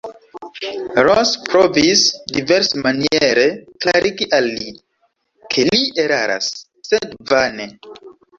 [1.07, 2.01] Ros provis
[2.37, 3.43] diversmaniere
[3.85, 4.73] klarigi al li,
[5.53, 6.51] ke li eraras,
[6.91, 7.71] sed vane.